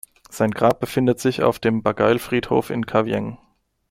Sein 0.31 0.49
Grab 0.49 0.79
befindet 0.79 1.19
sich 1.19 1.43
auf 1.43 1.59
dem 1.59 1.83
Bagail–Friedhof 1.83 2.71
in 2.71 2.87
Kavieng. 2.87 3.37